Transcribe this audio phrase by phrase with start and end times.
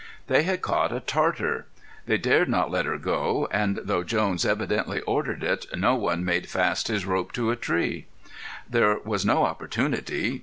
[0.25, 1.67] They had caught a Tartar.
[2.07, 6.49] They dared not let her go, and though Jones evidently ordered it, no one made
[6.49, 8.07] fast his rope to a tree.
[8.67, 10.39] There was no opportunity.